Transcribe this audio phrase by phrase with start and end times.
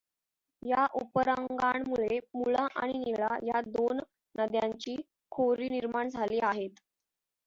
[0.61, 3.99] ह्या उपरांगांमुळे मुळा आणि निळा ह्या दोन
[4.35, 4.95] नद्यांची
[5.31, 6.79] खोरी निर्माण झाली आहेत.